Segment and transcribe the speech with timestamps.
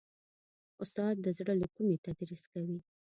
[0.83, 2.79] استاد د زړه له کومي تدریس کوي.